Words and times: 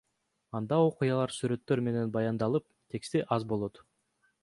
Анда 0.59 0.79
окуялар 0.85 1.35
сүрөттөр 1.35 1.83
менен 1.89 2.17
баяндалып, 2.17 2.69
тексти 2.97 3.25
аз 3.39 3.51
болот. 3.53 3.85